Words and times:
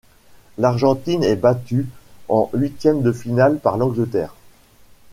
L'Argentine 0.57 1.23
est 1.23 1.35
battue 1.35 1.87
en 2.27 2.49
huitièmes 2.55 3.03
de 3.03 3.11
finale 3.11 3.59
par 3.59 3.77
l'Angleterre. 3.77 4.33